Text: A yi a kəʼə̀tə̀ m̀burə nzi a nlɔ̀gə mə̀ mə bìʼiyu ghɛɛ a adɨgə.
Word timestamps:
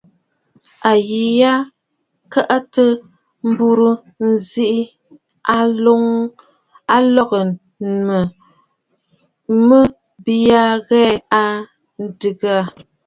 A 0.89 0.91
yi 1.07 1.21
a 1.51 1.53
kəʼə̀tə̀ 2.31 2.91
m̀burə 3.49 3.89
nzi 4.27 4.65
a 6.93 6.97
nlɔ̀gə 7.05 7.39
mə̀ 8.07 8.23
mə 9.67 9.79
bìʼiyu 10.23 10.71
ghɛɛ 10.87 11.11
a 11.41 11.43
adɨgə. 12.01 12.53